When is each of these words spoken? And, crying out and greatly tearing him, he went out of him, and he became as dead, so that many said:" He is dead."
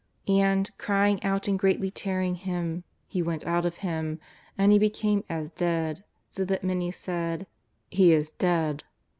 And, 0.27 0.75
crying 0.79 1.23
out 1.23 1.47
and 1.47 1.59
greatly 1.59 1.91
tearing 1.91 2.33
him, 2.33 2.83
he 3.07 3.21
went 3.21 3.45
out 3.45 3.67
of 3.67 3.77
him, 3.85 4.19
and 4.57 4.71
he 4.71 4.79
became 4.79 5.23
as 5.29 5.51
dead, 5.51 6.03
so 6.31 6.43
that 6.43 6.63
many 6.63 6.89
said:" 6.89 7.45
He 7.91 8.11
is 8.11 8.31
dead." 8.31 8.83